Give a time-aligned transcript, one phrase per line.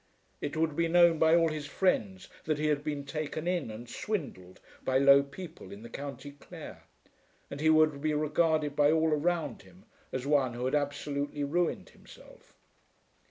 [0.41, 3.87] It would be known by all his friends that he had been taken in and
[3.87, 6.85] swindled by low people in the County Clare,
[7.51, 11.89] and he would be regarded by all around him as one who had absolutely ruined
[11.89, 12.55] himself.